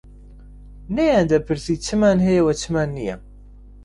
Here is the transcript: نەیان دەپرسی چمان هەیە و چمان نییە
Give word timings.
نەیان 0.95 1.25
دەپرسی 1.31 1.75
چمان 1.85 2.17
هەیە 2.25 2.41
و 2.43 2.51
چمان 2.61 2.89
نییە 2.97 3.15